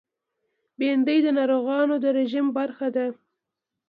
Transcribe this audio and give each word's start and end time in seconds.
بېنډۍ 0.77 1.19
د 1.23 1.27
ناروغانو 1.37 1.95
د 2.03 2.05
رژیم 2.17 2.45
برخه 2.57 2.87
ده 2.95 3.05